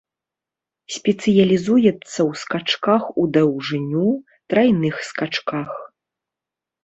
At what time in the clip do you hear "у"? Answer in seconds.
3.23-3.25